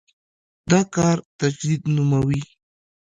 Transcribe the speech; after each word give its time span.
دا 0.69 0.81
کار 0.95 1.17
تجدید 1.39 1.81
نوموي. 1.95 2.41